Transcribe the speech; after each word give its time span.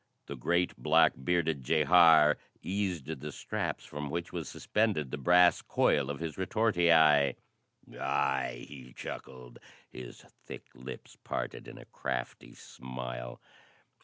The 0.25 0.35
great, 0.35 0.75
black 0.77 1.13
bearded 1.23 1.61
jehar 1.61 2.37
eased 2.63 3.05
the 3.05 3.31
straps 3.31 3.85
from 3.85 4.09
which 4.09 4.33
was 4.33 4.49
suspended 4.49 5.11
the 5.11 5.19
brass 5.19 5.61
coil 5.61 6.09
of 6.09 6.19
his 6.19 6.37
retortii. 6.39 6.91
"Aye," 7.99 8.65
he 8.67 8.93
chuckled, 8.95 9.59
his 9.91 10.21
thick 10.43 10.65
lips 10.73 11.17
parted 11.23 11.67
in 11.67 11.77
a 11.77 11.85
crafty 11.85 12.55
smile. 12.55 13.39